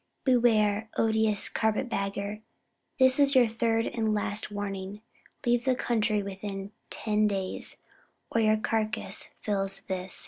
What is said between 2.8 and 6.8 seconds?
this is your third and last warning. Leave the country within